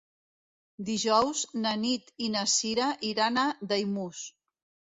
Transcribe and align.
Dijous 0.87 1.43
na 1.65 1.75
Nit 1.83 2.09
i 2.29 2.31
na 2.37 2.47
Sira 2.57 2.89
iran 3.11 3.41
a 3.43 3.45
Daimús. 3.75 4.27